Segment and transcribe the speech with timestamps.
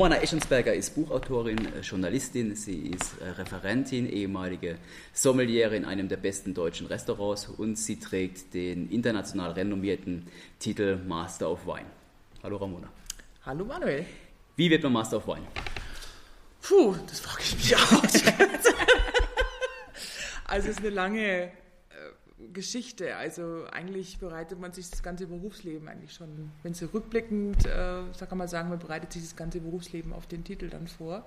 [0.00, 4.78] Romana Eschensberger ist Buchautorin, äh, Journalistin, sie ist äh, Referentin, ehemalige
[5.12, 10.26] Sommeliere in einem der besten deutschen Restaurants und sie trägt den international renommierten
[10.58, 11.84] Titel Master of Wine.
[12.42, 12.88] Hallo Ramona.
[13.44, 14.06] Hallo Manuel.
[14.56, 15.44] Wie wird man Master of Wine?
[16.62, 18.02] Puh, das frage ich mich auch.
[20.46, 21.52] also es ist eine lange
[22.52, 23.16] Geschichte.
[23.16, 28.26] Also eigentlich bereitet man sich das ganze Berufsleben eigentlich schon, wenn Sie rückblickend, äh, so
[28.26, 31.24] kann man sagen, man bereitet sich das ganze Berufsleben auf den Titel dann vor.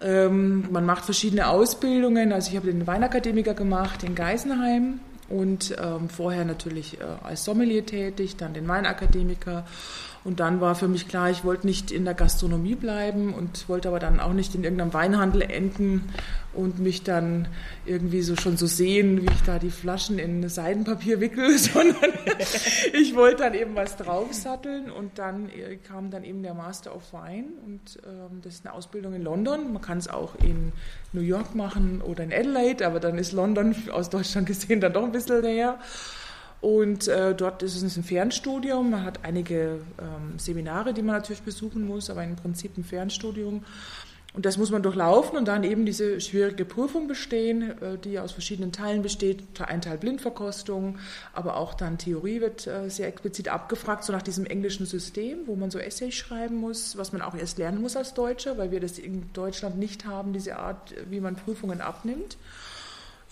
[0.00, 2.32] Ähm, man macht verschiedene Ausbildungen.
[2.32, 7.86] Also ich habe den Weinakademiker gemacht in Geisenheim und ähm, vorher natürlich äh, als Sommelier
[7.86, 9.66] tätig, dann den Weinakademiker
[10.26, 13.86] und dann war für mich klar, ich wollte nicht in der Gastronomie bleiben und wollte
[13.86, 16.08] aber dann auch nicht in irgendeinem Weinhandel enden
[16.52, 17.46] und mich dann
[17.84, 22.10] irgendwie so schon so sehen, wie ich da die Flaschen in Seidenpapier wickel, sondern
[22.92, 27.12] ich wollte dann eben was draufsatteln und dann äh, kam dann eben der Master of
[27.12, 29.72] Wine und ähm, das ist eine Ausbildung in London.
[29.72, 30.72] Man kann es auch in
[31.12, 35.04] New York machen oder in Adelaide, aber dann ist London aus Deutschland gesehen dann doch
[35.04, 35.78] ein bisschen näher.
[36.66, 38.90] Und äh, dort ist es ein Fernstudium.
[38.90, 43.64] Man hat einige ähm, Seminare, die man natürlich besuchen muss, aber im Prinzip ein Fernstudium.
[44.34, 48.32] Und das muss man durchlaufen und dann eben diese schwierige Prüfung bestehen, äh, die aus
[48.32, 49.44] verschiedenen Teilen besteht.
[49.60, 50.98] Ein Teil Blindverkostung,
[51.32, 55.54] aber auch dann Theorie wird äh, sehr explizit abgefragt, so nach diesem englischen System, wo
[55.54, 58.80] man so Essays schreiben muss, was man auch erst lernen muss als Deutscher, weil wir
[58.80, 62.36] das in Deutschland nicht haben, diese Art, wie man Prüfungen abnimmt.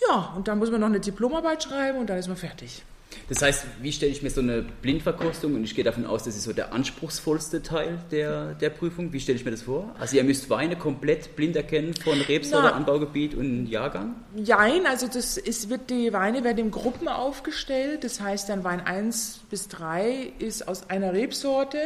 [0.07, 2.85] Ja, und dann muss man noch eine Diplomarbeit schreiben und dann ist man fertig.
[3.27, 6.35] Das heißt, wie stelle ich mir so eine Blindverkostung, und ich gehe davon aus, das
[6.35, 9.95] ist so der anspruchsvollste Teil der, der Prüfung, wie stelle ich mir das vor?
[9.99, 14.15] Also ihr müsst Weine komplett blind erkennen von Rebsorte, Anbaugebiet und Jahrgang?
[14.35, 18.81] Nein, also das ist, wird, die Weine werden in Gruppen aufgestellt, das heißt dann Wein
[18.81, 21.79] 1 bis 3 ist aus einer Rebsorte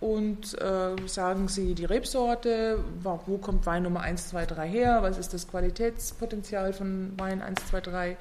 [0.00, 5.18] und äh, sagen Sie die Rebsorte, wo kommt Wein Nummer 1, 2, 3 her, was
[5.18, 8.16] ist das Qualitätspotenzial von Wein 1, 2, 3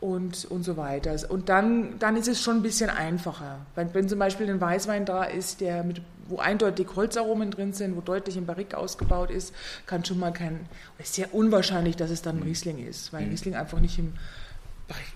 [0.00, 1.16] und, und so weiter.
[1.28, 3.58] Und dann, dann ist es schon ein bisschen einfacher.
[3.74, 7.96] Wenn, wenn zum Beispiel ein Weißwein da ist, der mit, wo eindeutig Holzaromen drin sind,
[7.96, 9.54] wo deutlich ein Barrique ausgebaut ist,
[9.86, 10.60] kann schon mal kein,
[10.98, 13.30] es ist sehr unwahrscheinlich, dass es dann ein Riesling ist, weil mhm.
[13.30, 14.12] Riesling einfach nicht im,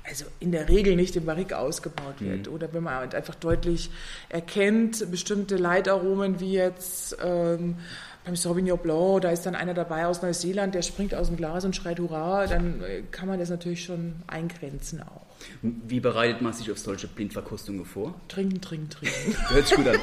[0.04, 2.48] also in der Regel nicht im Barrique ausgebaut wird.
[2.48, 2.54] Mhm.
[2.54, 3.90] Oder wenn man einfach deutlich
[4.28, 7.76] erkennt, bestimmte Leitaromen wie jetzt, ähm,
[8.24, 11.64] beim Sauvignon Blanc, da ist dann einer dabei aus Neuseeland, der springt aus dem Glas
[11.64, 15.26] und schreit Hurra, dann äh, kann man das natürlich schon eingrenzen auch.
[15.62, 18.14] Wie bereitet man sich auf solche Blindverkostungen vor?
[18.28, 19.36] Trinken, trinken, trinken.
[19.48, 19.98] Hört sich gut an.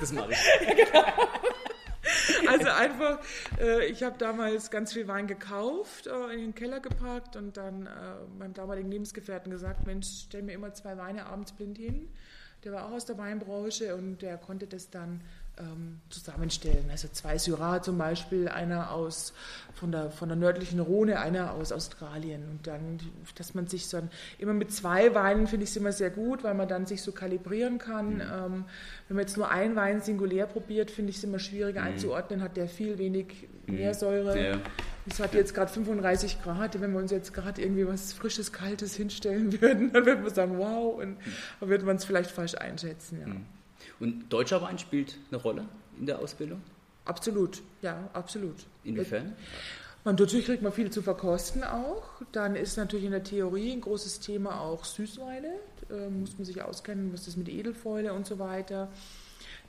[0.00, 0.38] Das mache ich.
[0.76, 1.04] Genau.
[2.48, 3.18] Also einfach,
[3.60, 7.86] äh, ich habe damals ganz viel Wein gekauft, äh, in den Keller gepackt und dann
[7.86, 7.90] äh,
[8.38, 12.08] meinem damaligen Lebensgefährten gesagt, Mensch, stell mir immer zwei Weine abends blind hin.
[12.64, 15.20] Der war auch aus der Weinbranche und der konnte das dann
[15.58, 16.88] ähm, zusammenstellen.
[16.90, 19.32] Also zwei Syrah zum Beispiel, einer aus
[19.74, 22.42] von der, von der nördlichen Rhone, einer aus Australien.
[22.50, 22.98] Und dann,
[23.36, 24.00] dass man sich so
[24.38, 27.12] immer mit zwei Weinen finde ich es immer sehr gut, weil man dann sich so
[27.12, 28.16] kalibrieren kann.
[28.16, 28.20] Mhm.
[28.20, 28.64] Ähm,
[29.08, 31.88] wenn man jetzt nur einen Wein singulär probiert, finde ich es immer schwieriger mhm.
[31.88, 33.76] einzuordnen, hat der viel wenig mhm.
[33.76, 34.50] Meersäure.
[34.50, 34.58] Ja.
[35.10, 36.80] Es hat jetzt gerade 35 Grad.
[36.80, 40.58] Wenn wir uns jetzt gerade irgendwie was Frisches, Kaltes hinstellen würden, dann würde man sagen,
[40.58, 41.32] wow, und mhm.
[41.60, 43.20] dann würde man es vielleicht falsch einschätzen.
[43.20, 43.34] Ja.
[44.00, 45.64] Und deutscher Wein spielt eine Rolle
[45.98, 46.62] in der Ausbildung?
[47.04, 48.56] Absolut, ja, absolut.
[48.84, 49.34] Inwiefern?
[50.04, 52.02] Man, natürlich kriegt man viel zu verkosten auch.
[52.32, 55.54] Dann ist natürlich in der Theorie ein großes Thema auch Süßweine.
[55.88, 58.88] Da muss man sich auskennen, was das mit Edelfäule und so weiter.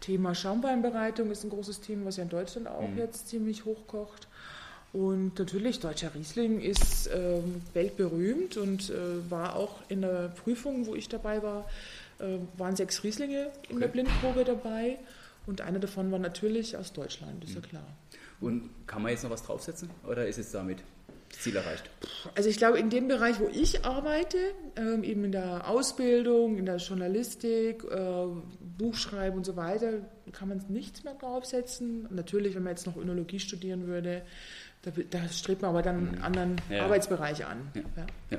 [0.02, 2.98] Thema Schaumweinbereitung ist ein großes Thema, was ja in Deutschland auch mhm.
[2.98, 4.28] jetzt ziemlich hochkocht.
[4.92, 10.96] Und natürlich, deutscher Riesling ist ähm, weltberühmt und äh, war auch in der Prüfung, wo
[10.96, 11.64] ich dabei war, äh,
[12.58, 13.80] waren sechs Rieslinge in okay.
[13.80, 14.98] der Blindprobe dabei
[15.46, 17.64] und einer davon war natürlich aus Deutschland, ist ja mhm.
[17.64, 17.88] klar.
[18.42, 20.84] Und kann man jetzt noch was draufsetzen oder ist es damit
[21.30, 21.90] das Ziel erreicht?
[22.36, 24.38] Also ich glaube, in dem Bereich, wo ich arbeite,
[24.76, 28.26] ähm, eben in der Ausbildung, in der Journalistik, äh,
[28.78, 29.94] Buchschreiben und so weiter,
[30.32, 32.08] kann man nichts mehr draufsetzen.
[32.10, 34.24] Natürlich, wenn man jetzt noch Önologie studieren würde,
[34.84, 36.24] da, da strebt man aber dann einen mhm.
[36.24, 36.84] anderen ja.
[36.84, 37.72] Arbeitsbereich an.
[37.74, 38.06] Ja.
[38.32, 38.38] Ja.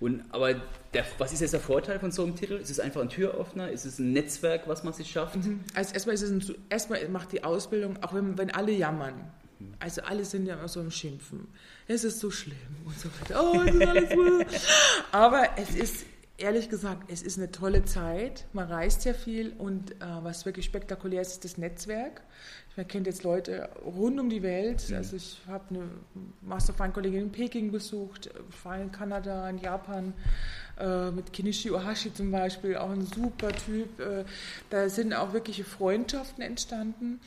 [0.00, 0.54] Und, aber
[0.94, 2.54] der, was ist jetzt der Vorteil von so einem Titel?
[2.54, 3.70] Ist es einfach ein Türöffner?
[3.70, 5.36] Ist es ein Netzwerk, was man sich schafft?
[5.36, 5.60] Mhm.
[5.74, 9.14] Also erstmal, ist es ein, erstmal macht die Ausbildung, auch wenn, wenn alle jammern,
[9.58, 9.74] mhm.
[9.78, 11.48] also alle sind ja immer so im Schimpfen.
[11.86, 13.42] Es ist so schlimm und so weiter.
[13.42, 14.46] Oh, es ist alles gut.
[15.12, 16.06] Aber es ist,
[16.38, 18.46] ehrlich gesagt, es ist eine tolle Zeit.
[18.52, 22.22] Man reist ja viel und äh, was wirklich spektakulär ist, ist das Netzwerk.
[22.76, 24.88] Man kennt jetzt Leute rund um die Welt.
[24.90, 24.96] Mhm.
[24.96, 25.88] Also ich habe eine
[26.42, 28.30] Masterfein-Kollegin in Peking besucht,
[28.62, 30.12] war in Kanada, in Japan,
[30.78, 33.98] äh, mit Kinishi Ohashi zum Beispiel, auch ein super Typ.
[33.98, 34.24] Äh,
[34.68, 37.20] da sind auch wirkliche Freundschaften entstanden.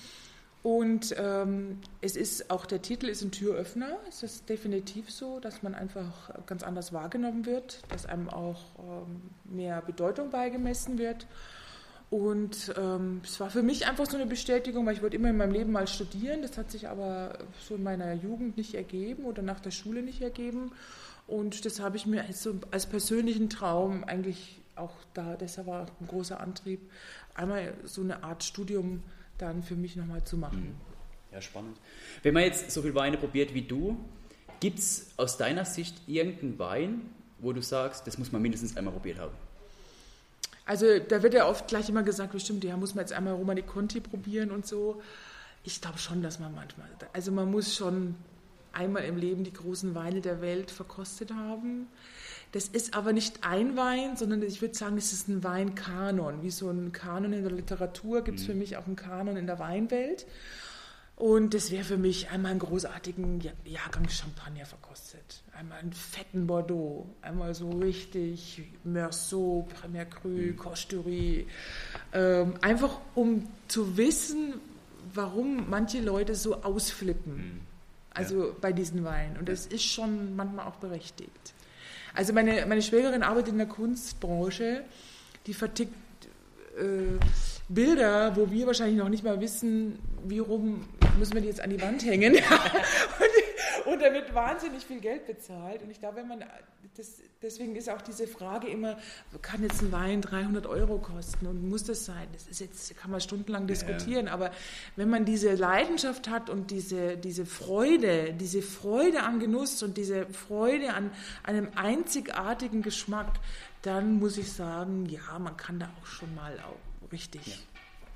[0.62, 3.98] Und ähm, es ist auch der Titel ist ein Türöffner.
[4.10, 9.22] Es ist definitiv so, dass man einfach ganz anders wahrgenommen wird, dass einem auch ähm,
[9.46, 11.28] mehr Bedeutung beigemessen wird.
[12.10, 15.38] Und ähm, es war für mich einfach so eine Bestätigung, weil ich wollte immer in
[15.38, 16.42] meinem Leben mal studieren.
[16.42, 20.22] Das hat sich aber so in meiner Jugend nicht ergeben oder nach der Schule nicht
[20.22, 20.72] ergeben.
[21.28, 26.08] Und das habe ich mir als, als persönlichen Traum eigentlich auch da, deshalb war ein
[26.08, 26.80] großer Antrieb,
[27.36, 29.04] einmal so eine Art Studium
[29.38, 30.62] dann für mich nochmal zu machen.
[30.62, 30.76] Mhm.
[31.32, 31.78] Ja, spannend.
[32.24, 33.98] Wenn man jetzt so viel Weine probiert wie du,
[34.60, 37.02] gibt es aus deiner Sicht irgendeinen Wein,
[37.38, 39.34] wo du sagst, das muss man mindestens einmal probiert haben?
[40.70, 43.64] Also da wird ja oft gleich immer gesagt, bestimmt, ja, muss man jetzt einmal Romani
[43.64, 45.02] Conti probieren und so.
[45.64, 48.14] Ich glaube schon, dass man manchmal, also man muss schon
[48.72, 51.88] einmal im Leben die großen Weine der Welt verkostet haben.
[52.52, 56.44] Das ist aber nicht ein Wein, sondern ich würde sagen, es ist ein Weinkanon.
[56.44, 58.52] Wie so ein Kanon in der Literatur gibt es mhm.
[58.52, 60.28] für mich auch einen Kanon in der Weinwelt.
[61.16, 65.42] Und das wäre für mich einmal einen großartigen Jahrgang Champagner verkostet.
[65.60, 70.56] Einmal einen fetten Bordeaux, einmal so richtig Meursault, Premier Cru, mhm.
[70.56, 71.48] Costurie.
[72.14, 74.54] Ähm, einfach um zu wissen,
[75.14, 77.36] warum manche Leute so ausflippen.
[77.36, 77.62] Mhm.
[78.12, 78.54] Also ja.
[78.62, 79.36] bei diesen Weinen.
[79.36, 81.54] Und das ist schon manchmal auch berechtigt.
[82.16, 84.86] Also meine, meine Schwägerin arbeitet in der Kunstbranche,
[85.46, 85.94] die vertickt
[86.78, 87.20] äh,
[87.68, 90.86] Bilder, wo wir wahrscheinlich noch nicht mal wissen, wie rum
[91.18, 92.34] müssen wir die jetzt an die Wand hängen.
[92.36, 92.42] und,
[93.86, 95.82] und da wird wahnsinnig viel Geld bezahlt.
[95.82, 96.44] Und ich glaube, wenn man,
[96.96, 98.98] das, deswegen ist auch diese Frage immer,
[99.42, 102.28] kann jetzt ein Wein 300 Euro kosten und muss das sein?
[102.34, 104.28] Das ist jetzt, kann man stundenlang diskutieren.
[104.28, 104.34] Ja.
[104.34, 104.52] Aber
[104.96, 110.26] wenn man diese Leidenschaft hat und diese, diese Freude, diese Freude am Genuss und diese
[110.28, 111.12] Freude an
[111.44, 113.40] einem einzigartigen Geschmack,
[113.82, 117.54] dann muss ich sagen, ja, man kann da auch schon mal auch richtig ja.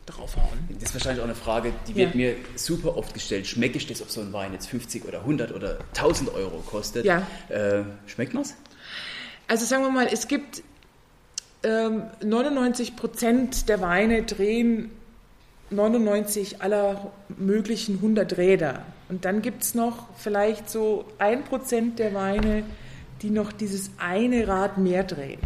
[0.06, 0.60] Draufhauen.
[0.74, 2.18] Das ist wahrscheinlich auch eine Frage, die wird ja.
[2.18, 3.48] mir super oft gestellt.
[3.48, 7.06] Schmecke ich das, ob so ein Wein jetzt 50 oder 100 oder 1000 Euro kostet?
[7.06, 7.26] Ja.
[7.50, 8.56] Äh, schmeckt man's?
[9.48, 10.64] Also sagen wir mal, es gibt
[11.64, 14.92] ähm, 99 Prozent der Weine drehen
[15.70, 18.86] 99 aller möglichen 100 Räder.
[19.10, 22.64] Und dann gibt es noch vielleicht so ein Prozent der Weine,
[23.22, 25.40] die noch dieses eine Rad mehr drehen.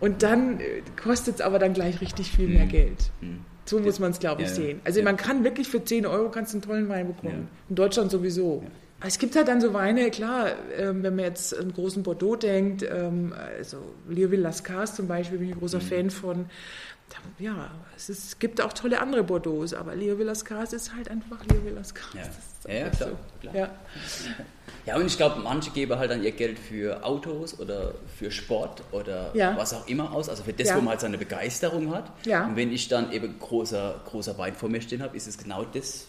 [0.00, 2.70] Und dann äh, kostet es aber dann gleich richtig viel mehr mhm.
[2.70, 3.10] Geld.
[3.20, 3.40] Mhm.
[3.64, 4.80] So muss man es, glaube ich, ja, sehen.
[4.84, 5.04] Also ja.
[5.04, 7.48] man kann wirklich für 10 Euro kannst einen tollen Wein bekommen.
[7.50, 7.58] Ja.
[7.68, 8.62] In Deutschland sowieso.
[9.00, 12.82] Es gibt halt dann so Weine, klar, ähm, wenn man jetzt an großen Bordeaux denkt,
[12.82, 13.78] ähm, also
[14.08, 15.82] Leoville Lascars zum Beispiel, bin ich ein großer mhm.
[15.82, 16.46] Fan von.
[17.38, 21.44] Ja, es, ist, es, gibt auch tolle andere Bordeaux, aber Leo Villascas ist halt einfach
[21.44, 22.14] Leo Villascas.
[22.66, 23.16] Ja, ja klar, so.
[23.40, 23.54] klar.
[23.54, 23.70] Ja.
[24.86, 28.82] Ja, und ich glaube, manche geben halt dann ihr Geld für Autos oder für Sport
[28.92, 29.56] oder ja.
[29.56, 30.76] was auch immer aus, also für das, ja.
[30.76, 32.12] wo man halt seine Begeisterung hat.
[32.24, 32.46] Ja.
[32.46, 35.64] Und wenn ich dann eben großer, großer Wein vor mir stehen habe, ist es genau
[35.64, 36.06] das,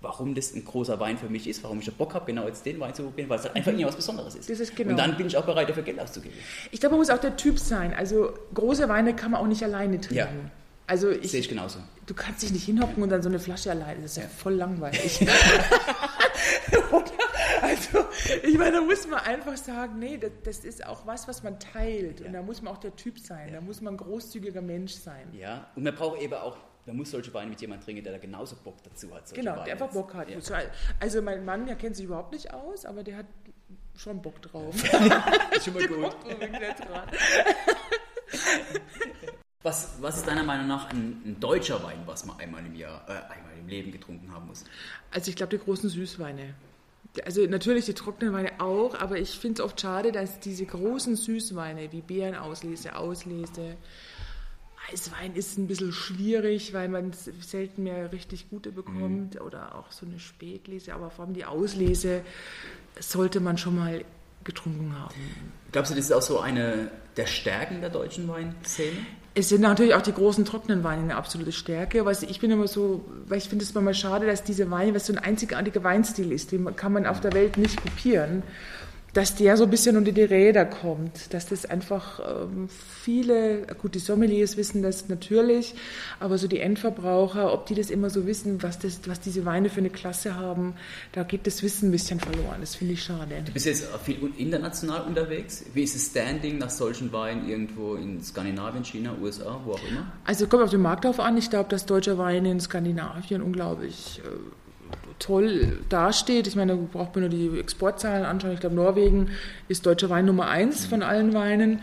[0.00, 2.78] warum das ein großer Wein für mich ist, warum ich Bock habe, genau jetzt den
[2.78, 3.84] Wein zu probieren, weil es halt einfach mhm.
[3.84, 4.48] was Besonderes ist.
[4.48, 4.90] Das ist genau.
[4.90, 6.36] Und dann bin ich auch bereit, dafür Geld auszugeben.
[6.70, 7.92] Ich glaube, man muss auch der Typ sein.
[7.94, 10.16] Also große Weine kann man auch nicht alleine trinken.
[10.16, 10.28] Ja.
[10.86, 11.80] Also ich, Sehe ich genauso.
[12.06, 14.00] Du kannst dich nicht hinhocken und dann so eine Flasche alleine.
[14.00, 15.20] Das ist ja, ja voll langweilig.
[17.62, 18.06] also,
[18.42, 21.58] ich meine, da muss man einfach sagen, nee, das, das, ist auch was, was man
[21.60, 22.20] teilt.
[22.20, 22.26] Ja.
[22.26, 23.48] Und da muss man auch der Typ sein.
[23.48, 23.56] Ja.
[23.56, 25.28] Da muss man ein großzügiger Mensch sein.
[25.32, 26.56] Ja, und man braucht eben auch,
[26.88, 29.32] man muss solche Weine mit jemandem trinken, der da genauso Bock dazu hat.
[29.34, 30.30] Genau, der einfach Bock hat.
[30.30, 30.38] Ja.
[30.98, 33.26] Also mein Mann, der kennt sich überhaupt nicht aus, aber der hat
[33.94, 34.74] schon Bock drauf.
[35.62, 36.16] schon mal gut.
[39.62, 43.04] Was, was ist deiner Meinung nach ein, ein, deutscher Wein, was man einmal im Jahr,
[43.06, 44.64] äh, einmal im Leben getrunken haben muss?
[45.10, 46.54] Also ich glaube die großen Süßweine.
[47.24, 51.16] Also natürlich die trockenen Weine auch, aber ich finde es oft schade, dass diese großen
[51.16, 53.76] Süßweine wie Beerenauslese, Auslese,
[54.92, 59.40] Eiswein ist ein bisschen schwierig, weil man selten mehr richtig gute bekommt mhm.
[59.40, 62.22] oder auch so eine Spätlese, aber vor allem die Auslese
[62.98, 64.04] sollte man schon mal
[64.44, 65.14] getrunken haben.
[65.72, 68.96] Glaubst du, das ist auch so eine der Stärken der deutschen Weinszene?
[69.34, 72.00] Es sind natürlich auch die großen trockenen Weine eine absolute Stärke.
[72.00, 75.06] Aber ich bin immer so, weil ich finde es manchmal schade, dass diese Weine, was
[75.06, 78.42] so ein einzigartiger Weinstil ist, den kann man auf der Welt nicht kopieren
[79.12, 83.94] dass der so ein bisschen unter die Räder kommt, dass das einfach ähm, viele, gut,
[83.94, 85.74] die Sommeliers wissen das natürlich,
[86.20, 89.70] aber so die Endverbraucher, ob die das immer so wissen, was, das, was diese Weine
[89.70, 90.74] für eine Klasse haben,
[91.12, 92.58] da geht das Wissen ein bisschen verloren.
[92.60, 93.42] Das finde ich schade.
[93.44, 95.64] Du bist jetzt viel international unterwegs.
[95.72, 100.12] Wie ist das Standing nach solchen Weinen irgendwo in Skandinavien, China, USA, wo auch immer?
[100.24, 101.36] Also kommt auf den Markt auf an.
[101.38, 104.28] Ich glaube, dass deutsche Weine in Skandinavien unglaublich äh,
[105.18, 106.46] toll dasteht.
[106.46, 108.52] Ich meine, da braucht man nur die Exportzahlen anschauen.
[108.52, 109.30] Ich glaube, Norwegen
[109.68, 111.82] ist deutscher Wein Nummer eins von allen Weinen.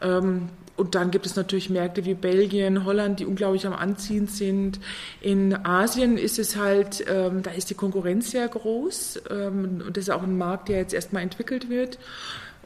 [0.00, 4.78] Ähm, und dann gibt es natürlich Märkte wie Belgien, Holland, die unglaublich am Anziehen sind.
[5.22, 10.04] In Asien ist es halt, ähm, da ist die Konkurrenz sehr groß ähm, und das
[10.04, 11.98] ist auch ein Markt, der jetzt erstmal entwickelt wird.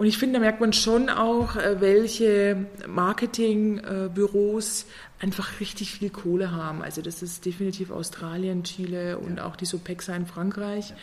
[0.00, 4.86] Und ich finde, da merkt man schon auch, äh, welche Marketingbüros
[5.20, 6.80] einfach richtig viel Kohle haben.
[6.80, 9.44] Also das ist definitiv Australien, Chile und ja.
[9.44, 10.94] auch die Sopexa in Frankreich.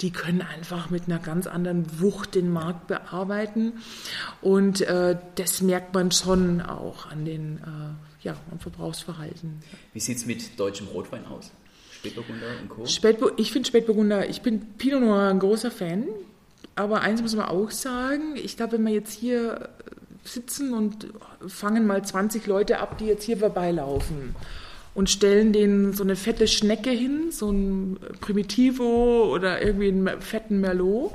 [0.00, 3.72] Die können einfach mit einer ganz anderen Wucht den Markt bearbeiten.
[4.42, 9.60] Und äh, das merkt man schon auch an den äh, ja, am Verbrauchsverhalten.
[9.92, 11.50] Wie sieht es mit deutschem Rotwein aus?
[11.90, 12.86] Spätburgunder und Co.?
[12.86, 16.06] Spätbur ich finde Spätburgunder, ich bin Pinot Noir ein großer Fan.
[16.76, 19.70] Aber eins muss man auch sagen, ich glaube, wenn wir jetzt hier
[20.24, 21.08] sitzen und
[21.46, 24.34] fangen mal 20 Leute ab, die jetzt hier vorbeilaufen
[24.94, 30.60] und stellen denen so eine fette Schnecke hin, so ein Primitivo oder irgendwie einen fetten
[30.60, 31.12] Merlot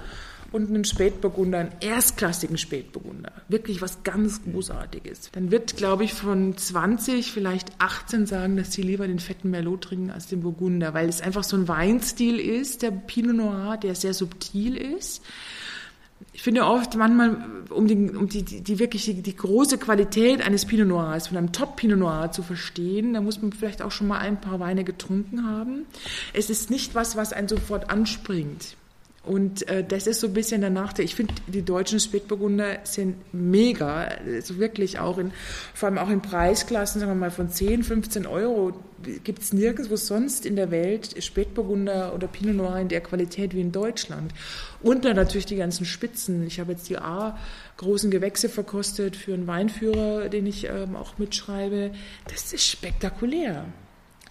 [0.51, 3.31] und einen Spätburgunder, einen erstklassigen Spätburgunder.
[3.47, 5.31] Wirklich was ganz Großartiges.
[5.31, 9.81] Dann wird, glaube ich, von 20 vielleicht 18 sagen, dass sie lieber den fetten Merlot
[9.81, 13.95] trinken als den Burgunder, weil es einfach so ein Weinstil ist, der Pinot Noir, der
[13.95, 15.21] sehr subtil ist
[16.33, 17.37] ich finde oft manchmal,
[17.69, 21.37] um die, um die, die, die wirklich die, die, große Qualität eines Pinot Noirs, von
[21.37, 24.59] einem Top Pinot Noir zu verstehen, da muss man vielleicht auch schon mal ein paar
[24.59, 25.85] Weine getrunken haben.
[26.33, 28.75] Es ist nicht was, was einen sofort anspringt.
[29.23, 31.05] Und äh, das ist so ein bisschen der Nachteil.
[31.05, 35.31] Ich finde, die deutschen Spätburgunder sind mega, also wirklich auch in,
[35.75, 38.73] vor allem auch in Preisklassen, sagen wir mal von 10, 15 Euro,
[39.23, 43.61] gibt es nirgendwo sonst in der Welt Spätburgunder oder Pinot Noir in der Qualität wie
[43.61, 44.33] in Deutschland.
[44.81, 46.45] Und dann natürlich die ganzen Spitzen.
[46.47, 47.37] Ich habe jetzt die A
[47.77, 51.91] großen Gewächse verkostet für einen Weinführer, den ich ähm, auch mitschreibe.
[52.27, 53.65] Das ist spektakulär.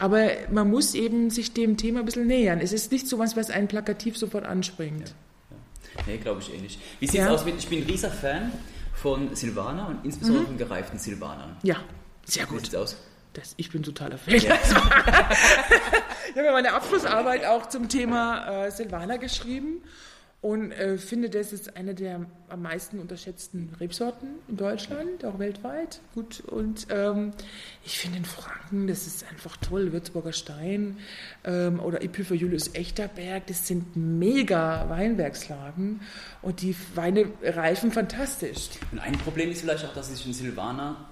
[0.01, 2.59] Aber man muss eben sich dem Thema ein bisschen nähern.
[2.61, 5.15] Es ist nicht so was, was einen plakativ sofort anspringt.
[5.51, 5.57] Ja,
[5.97, 6.03] ja.
[6.07, 6.79] Nee, glaube ich ähnlich.
[6.99, 7.33] Wie sieht es ja.
[7.33, 8.51] aus mit, ich bin ein rieser Fan
[8.95, 10.49] von Silvaner und insbesondere mhm.
[10.49, 11.57] von gereiften Silvanern.
[11.63, 11.77] Ja,
[12.25, 12.61] sehr gut.
[12.61, 12.97] Wie sieht es aus?
[13.35, 14.35] Das, ich bin totaler Fan.
[14.35, 14.55] Ja.
[16.31, 19.83] ich habe ja meine Abschlussarbeit auch zum Thema äh, Silvaner geschrieben
[20.43, 26.01] und äh, finde, das ist eine der am meisten unterschätzten Rebsorten in Deutschland, auch weltweit.
[26.15, 27.33] Gut, und ähm,
[27.85, 29.93] ich finde in Franken, das ist einfach toll.
[29.93, 30.97] Würzburger Stein
[31.45, 36.01] ähm, oder Epipher Julius Echterberg, das sind mega Weinbergslagen
[36.41, 38.71] und die Weine reifen fantastisch.
[38.93, 41.07] Und ein Problem ist vielleicht auch, dass sich ein Silvaner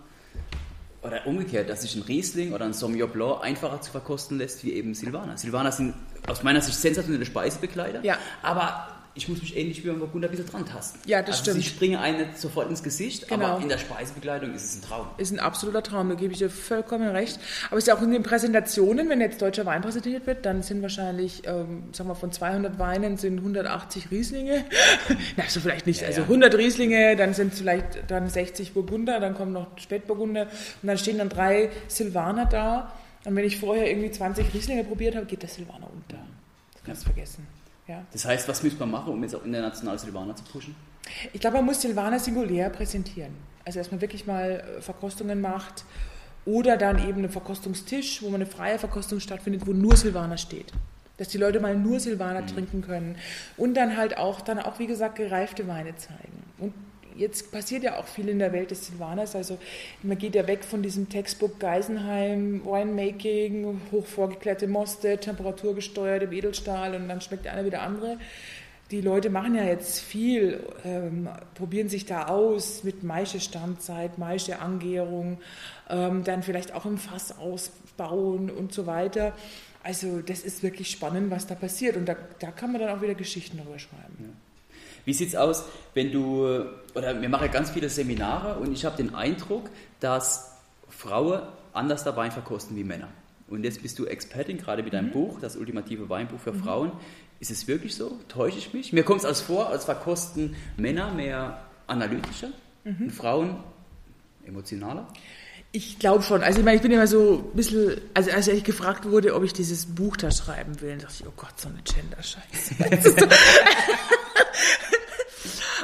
[1.03, 4.73] oder umgekehrt, dass sich ein Riesling oder ein Sauvignon Blanc einfacher zu verkosten lässt wie
[4.73, 5.37] eben Silvaner.
[5.37, 5.95] Silvaner sind
[6.27, 8.17] aus meiner Sicht sensationelle Speisebegleiter, ja.
[8.43, 11.01] aber ich muss mich ähnlich wie beim Burgunder ein bisschen dran tasten.
[11.07, 11.65] Ja, das also stimmt.
[11.65, 13.47] Sie springen einem nicht sofort ins Gesicht, genau.
[13.47, 15.07] aber in der Speisebegleitung ist es ein Traum.
[15.19, 17.39] Ist ein absoluter Traum, da gebe ich dir vollkommen recht.
[17.67, 20.63] Aber es ist ja auch in den Präsentationen, wenn jetzt deutscher Wein präsentiert wird, dann
[20.63, 24.65] sind wahrscheinlich, ähm, sagen wir, von 200 Weinen sind 180 Rieslinge.
[25.37, 29.19] Na, so vielleicht nicht, ja, also 100 Rieslinge, dann sind es vielleicht dann 60 Burgunder,
[29.19, 30.43] dann kommen noch Spätburgunder
[30.83, 32.93] und dann stehen dann drei Silvaner da.
[33.25, 36.23] Und wenn ich vorher irgendwie 20 Rieslinge probiert habe, geht der Silvaner unter.
[36.73, 37.58] Das kannst du vergessen.
[37.89, 38.05] Ja.
[38.13, 40.77] Das heißt, was müsste man machen, um jetzt auch international Silvaner zu pushen?
[41.33, 43.33] Ich glaube, man muss Silvaner singulär präsentieren.
[43.65, 45.85] Also, dass man wirklich mal äh, Verkostungen macht
[46.45, 50.73] oder dann eben einen Verkostungstisch, wo man eine freie Verkostung stattfindet, wo nur Silvaner steht.
[51.17, 52.47] Dass die Leute mal nur Silvaner mhm.
[52.47, 53.17] trinken können.
[53.57, 56.45] Und dann halt auch, dann auch, wie gesagt, gereifte Weine zeigen.
[56.59, 56.75] Und
[57.19, 59.35] jetzt passiert ja auch viel in der Welt des Silvaners.
[59.37, 59.59] Also
[60.03, 66.95] man geht ja weg von diesem Textbook Geisenheim, Winemaking, hoch vorgeklärte Moste, temperaturgesteuert im Edelstahl
[66.95, 68.19] und dann schmeckt der eine wie der andere.
[68.91, 75.39] Die Leute machen ja jetzt viel, ähm, probieren sich da aus mit Maische-Standzeit, Maische-Angärung,
[75.91, 79.35] ähm, dann vielleicht auch im Fass ausbauen und so weiter.
[79.83, 83.03] Also das ist wirklich spannend, was da passiert und da, da kann man dann auch
[83.03, 84.17] wieder Geschichten darüber schreiben.
[84.21, 84.29] Ja.
[85.09, 86.45] Wie sieht es aus, wenn du,
[86.93, 90.53] oder wir machen ganz viele Seminare und ich habe den Eindruck, dass
[90.91, 91.41] Frauen
[91.73, 93.09] anders der Wein verkosten wie Männer.
[93.49, 95.13] Und jetzt bist du Expertin, gerade mit deinem mhm.
[95.13, 96.63] Buch, das ultimative Weinbuch für mhm.
[96.63, 96.93] Frauen.
[97.41, 98.21] Ist es wirklich so?
[98.29, 98.93] Täusche ich mich?
[98.93, 102.51] Mir kommt es als vor, als verkosten Männer mehr analytischer
[102.85, 103.05] mhm.
[103.05, 103.57] und Frauen
[104.45, 105.09] emotionaler?
[105.73, 106.43] Ich glaube schon.
[106.43, 109.43] Also ich meine, ich bin immer so ein bisschen, also als ich gefragt wurde, ob
[109.43, 113.29] ich dieses Buch da schreiben will, dachte ich, oh Gott, so eine Gender-Scheiße.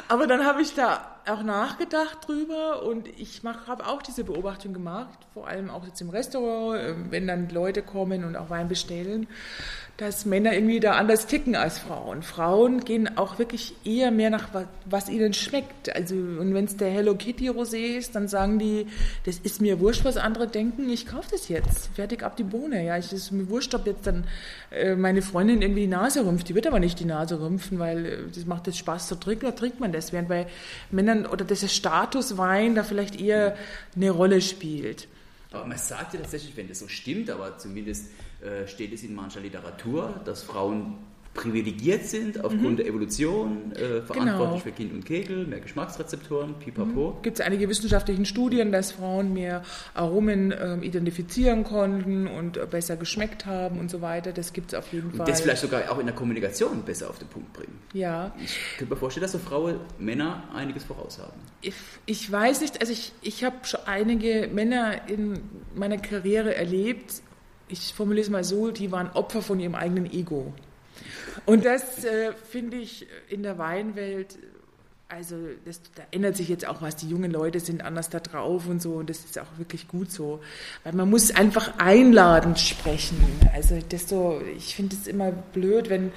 [0.07, 5.17] Aber dann habe ich da auch nachgedacht drüber und ich habe auch diese Beobachtung gemacht,
[5.33, 9.27] vor allem auch jetzt im Restaurant, ähm, wenn dann Leute kommen und auch Wein bestellen,
[9.97, 12.21] dass Männer irgendwie da anders ticken als Frauen.
[12.21, 14.49] Frauen gehen auch wirklich eher mehr nach,
[14.85, 15.95] was ihnen schmeckt.
[15.95, 18.87] Also, und wenn es der Hello Kitty Rosé ist, dann sagen die,
[19.23, 21.95] das ist mir wurscht, was andere denken, ich kaufe das jetzt.
[21.95, 22.83] Fertig ab die Bohne.
[22.83, 24.25] Ja, ich ist mir wurscht, ob jetzt dann
[24.71, 26.49] äh, meine Freundin irgendwie die Nase rümpft.
[26.49, 29.45] Die wird aber nicht die Nase rümpfen, weil äh, das macht jetzt Spaß zu trinken,
[29.45, 30.11] da trinkt man das.
[30.11, 30.47] Während bei
[30.91, 33.55] Männern oder dieser Statuswein da vielleicht eher
[33.95, 35.07] eine Rolle spielt.
[35.51, 38.09] Aber man sagt ja tatsächlich, wenn das so stimmt, aber zumindest
[38.41, 40.97] äh, steht es in mancher Literatur, dass Frauen
[41.35, 42.75] privilegiert sind aufgrund mhm.
[42.77, 44.57] der Evolution, äh, verantwortlich genau.
[44.57, 47.11] für Kind und Kegel, mehr Geschmacksrezeptoren, pipapo.
[47.11, 47.21] Mhm.
[47.21, 49.61] Gibt es einige wissenschaftliche Studien, dass Frauen mehr
[49.93, 54.31] Aromen äh, identifizieren konnten und äh, besser geschmeckt haben und so weiter.
[54.31, 55.25] Das gibt es auf jeden und Fall.
[55.25, 57.77] Und das vielleicht sogar auch in der Kommunikation besser auf den Punkt bringen.
[57.93, 58.33] Ja.
[58.43, 61.39] Ich könnte mir vorstellen, dass so Frauen Männer einiges voraus haben.
[61.61, 61.75] Ich,
[62.05, 65.39] ich weiß nicht, also ich, ich habe schon einige Männer in
[65.75, 67.21] meiner Karriere erlebt,
[67.67, 70.53] ich formuliere es mal so, die waren Opfer von ihrem eigenen Ego.
[71.45, 74.37] Und das äh, finde ich in der Weinwelt,
[75.07, 75.35] also
[75.65, 76.95] das, da ändert sich jetzt auch was.
[76.95, 80.11] Die jungen Leute sind anders da drauf und so und das ist auch wirklich gut
[80.11, 80.41] so.
[80.83, 83.17] Weil man muss einfach einladend sprechen.
[83.53, 86.11] Also das so, ich finde es immer blöd, wenn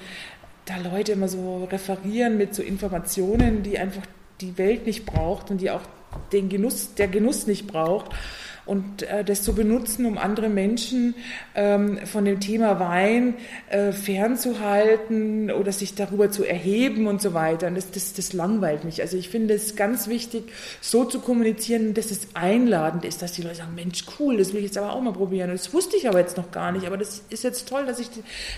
[0.65, 4.03] da Leute immer so referieren mit so Informationen, die einfach
[4.41, 5.81] die Welt nicht braucht und die auch
[6.31, 8.11] den Genuss, der Genuss nicht braucht
[8.69, 11.15] und äh, das zu benutzen, um andere Menschen
[11.55, 13.33] ähm, von dem Thema Wein
[13.69, 17.65] äh, fernzuhalten oder sich darüber zu erheben und so weiter.
[17.65, 19.01] Und das, das, das langweilt mich.
[19.01, 23.41] Also ich finde es ganz wichtig, so zu kommunizieren, dass es einladend ist, dass die
[23.41, 25.49] Leute sagen, Mensch, cool, das will ich jetzt aber auch mal probieren.
[25.49, 26.85] Und das wusste ich aber jetzt noch gar nicht.
[26.85, 28.09] Aber das ist jetzt toll, dass ich,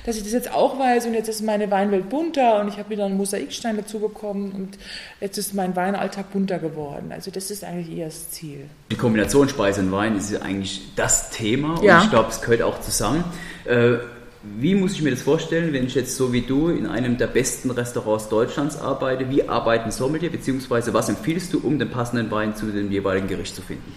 [0.06, 2.89] dass ich das jetzt auch weiß und jetzt ist meine Weinwelt bunter und ich habe
[2.89, 4.77] wieder einen Mosaikstein dazu bekommen und
[5.22, 7.13] jetzt ist mein Weinalltag bunter geworden.
[7.13, 8.65] Also das ist eigentlich eher das Ziel.
[8.91, 12.01] Die Kombination Speise und Wein Wein ist eigentlich das Thema und ja.
[12.03, 13.24] ich glaube, es gehört auch zusammen.
[13.65, 13.98] Äh,
[14.43, 17.27] wie muss ich mir das vorstellen, wenn ich jetzt so wie du in einem der
[17.27, 19.29] besten Restaurants Deutschlands arbeite?
[19.29, 23.53] Wie arbeiten Sommelier, beziehungsweise was empfiehlst du, um den passenden Wein zu dem jeweiligen Gericht
[23.55, 23.93] zu finden?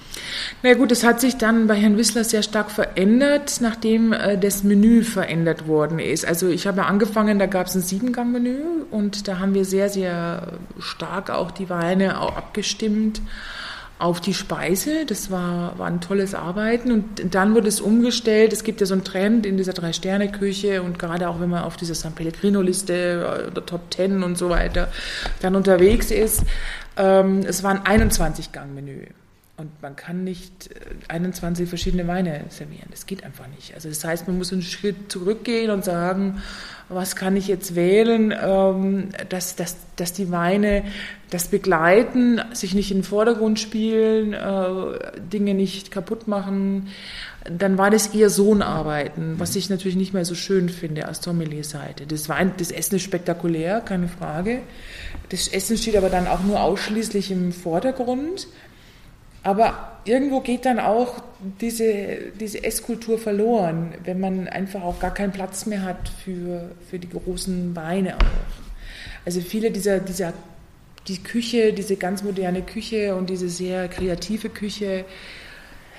[0.62, 4.64] Na gut, das hat sich dann bei Herrn Wissler sehr stark verändert, nachdem äh, das
[4.64, 6.26] Menü verändert worden ist.
[6.26, 8.58] Also ich habe angefangen, da gab es ein Siebengang-Menü
[8.90, 13.22] und da haben wir sehr, sehr stark auch die Weine auch abgestimmt
[14.04, 15.06] auf die Speise.
[15.06, 16.92] Das war, war ein tolles Arbeiten.
[16.92, 18.52] Und dann wurde es umgestellt.
[18.52, 21.78] Es gibt ja so einen Trend in dieser Drei-Sterne-Küche und gerade auch wenn man auf
[21.78, 24.88] dieser San Pellegrino-Liste oder Top Ten und so weiter
[25.40, 26.44] dann unterwegs ist.
[26.98, 29.06] Ähm, es war ein 21-Gang-Menü.
[29.56, 30.70] Und man kann nicht
[31.06, 32.88] 21 äh, verschiedene Weine servieren.
[32.90, 33.72] Das geht einfach nicht.
[33.74, 36.42] Also das heißt, man muss einen Schritt zurückgehen und sagen,
[36.88, 40.82] was kann ich jetzt wählen, ähm, dass, dass, dass die Weine
[41.30, 46.88] das begleiten, sich nicht in den Vordergrund spielen, äh, Dinge nicht kaputt machen.
[47.48, 51.08] Dann war das eher so ein Arbeiten, was ich natürlich nicht mehr so schön finde
[51.08, 52.06] aus Sommelier-Seite.
[52.08, 54.62] Das, Wein, das Essen ist spektakulär, keine Frage.
[55.28, 58.48] Das Essen steht aber dann auch nur ausschließlich im Vordergrund.
[59.44, 61.22] Aber irgendwo geht dann auch
[61.60, 66.98] diese, diese Esskultur verloren, wenn man einfach auch gar keinen Platz mehr hat für, für
[66.98, 68.54] die großen Weine auch.
[69.26, 70.32] Also viele dieser, dieser,
[71.08, 75.04] die Küche, diese ganz moderne Küche und diese sehr kreative Küche,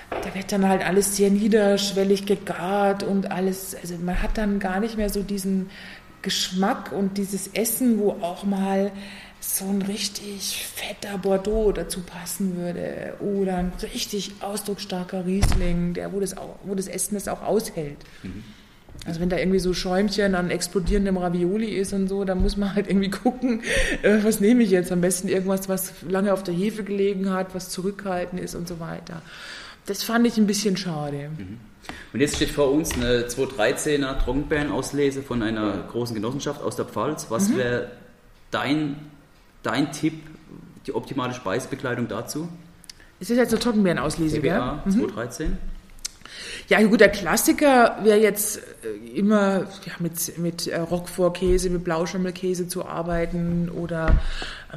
[0.10, 4.80] da wird dann halt alles sehr niederschwellig gegart und alles, also man hat dann gar
[4.80, 5.70] nicht mehr so diesen
[6.24, 8.92] Geschmack und dieses Essen, wo auch mal
[9.46, 16.20] so ein richtig fetter Bordeaux dazu passen würde oder ein richtig ausdrucksstarker Riesling, der, wo,
[16.20, 17.98] das auch, wo das Essen das auch aushält.
[18.24, 18.44] Mhm.
[19.06, 22.76] Also wenn da irgendwie so Schäumchen an explodierendem Ravioli ist und so, dann muss man
[22.76, 23.62] halt irgendwie gucken,
[24.02, 24.92] äh, was nehme ich jetzt?
[24.92, 28.80] Am besten irgendwas, was lange auf der Hefe gelegen hat, was zurückhaltend ist und so
[28.80, 29.22] weiter.
[29.86, 31.30] Das fand ich ein bisschen schade.
[31.38, 31.60] Mhm.
[32.14, 37.28] Und jetzt steht vor uns eine 213er Trockenbeerenauslese von einer großen Genossenschaft aus der Pfalz.
[37.30, 37.58] Was mhm.
[37.58, 37.92] wäre
[38.50, 38.96] dein
[39.66, 40.22] dein Tipp,
[40.86, 42.48] die optimale Speisebekleidung dazu?
[43.20, 44.92] Ist das jetzt eine Trockenbeerenauslese, CBA mhm.
[44.92, 45.58] 2013.
[46.68, 52.68] Ja, gut, der Klassiker wäre jetzt äh, immer ja, mit, mit äh, Roquefort-Käse, mit Blauschimmelkäse
[52.68, 54.20] zu arbeiten oder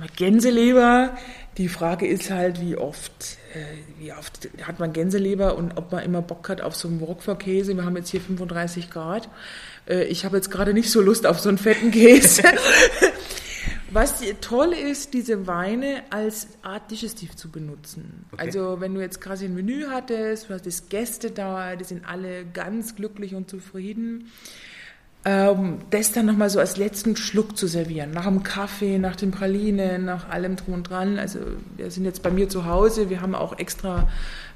[0.00, 1.16] mit Gänseleber.
[1.56, 6.04] Die Frage ist halt, wie oft, äh, wie oft hat man Gänseleber und ob man
[6.04, 7.74] immer Bock hat auf so einen Roquefort-Käse.
[7.74, 9.28] Wir haben jetzt hier 35 Grad.
[10.10, 12.42] Ich habe jetzt gerade nicht so Lust auf so einen fetten Käse.
[13.90, 18.26] Was toll ist, diese Weine als Art Digestiv zu benutzen.
[18.32, 18.46] Okay.
[18.46, 22.44] Also wenn du jetzt quasi ein Menü hattest, du hattest Gäste da, die sind alle
[22.44, 24.30] ganz glücklich und zufrieden.
[25.24, 29.30] Ähm, das dann nochmal so als letzten Schluck zu servieren, nach dem Kaffee, nach den
[29.30, 31.18] Pralinen, nach allem drum und dran.
[31.18, 31.40] Also
[31.76, 34.08] wir sind jetzt bei mir zu Hause, wir haben auch extra,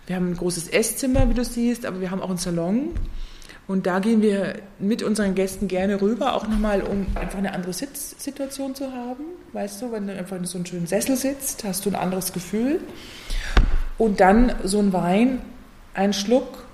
[0.07, 2.91] wir haben ein großes Esszimmer, wie du siehst, aber wir haben auch einen Salon
[3.69, 7.73] Und da gehen wir mit unseren Gästen gerne rüber, auch nochmal, um einfach eine andere
[7.73, 9.25] Sitzsituation zu haben.
[9.53, 12.33] Weißt du, wenn du einfach in so einem schönen Sessel sitzt, hast du ein anderes
[12.33, 12.81] Gefühl.
[13.99, 15.41] Und dann so ein Wein,
[15.95, 16.65] ein Schluck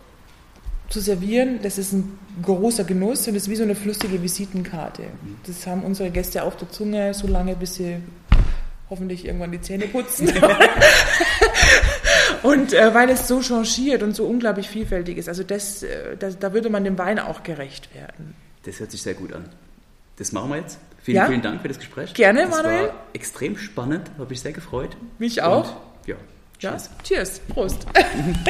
[0.89, 5.03] zu servieren, das ist ein großer Genuss und ist wie so eine flüssige Visitenkarte.
[5.47, 7.97] Das haben unsere Gäste auf der Zunge, so lange, bis sie
[8.89, 10.33] hoffentlich irgendwann die Zähne putzen.
[12.43, 16.39] und äh, weil es so changiert und so unglaublich vielfältig ist, also das, äh, das,
[16.39, 18.35] da würde man dem Wein auch gerecht werden.
[18.65, 19.49] Das hört sich sehr gut an.
[20.17, 20.79] Das machen wir jetzt.
[21.03, 21.27] Vielen, ja?
[21.27, 22.13] vielen Dank für das Gespräch.
[22.15, 22.89] Gerne, das Manuel.
[22.89, 24.97] War extrem spannend, habe mich sehr gefreut.
[25.19, 25.77] Mich auch.
[26.03, 26.17] Und, ja,
[26.59, 26.91] cheers.
[26.91, 27.41] Ja, cheers.
[27.49, 27.87] Prost.